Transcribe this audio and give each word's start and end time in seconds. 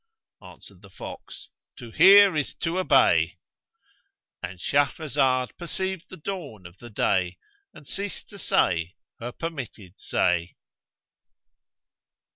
Answered 0.41 0.81
the 0.81 0.89
fox, 0.89 1.49
"To 1.77 1.91
hear 1.91 2.35
is 2.35 2.55
to 2.55 2.79
obey!"—And 2.79 4.57
Shahrazad 4.57 5.55
perceived 5.59 6.09
the 6.09 6.17
dawn 6.17 6.65
of 6.65 6.79
day 6.95 7.37
and 7.71 7.85
ceased 7.85 8.27
to 8.29 8.39
say 8.39 8.95
her 9.19 9.31
permitted 9.31 9.99
say. 9.99 10.55